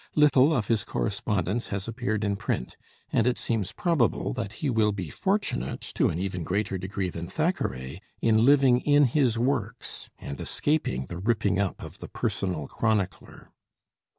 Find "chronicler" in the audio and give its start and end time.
12.67-13.51